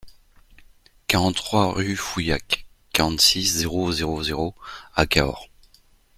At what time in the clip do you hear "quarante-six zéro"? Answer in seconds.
2.91-3.91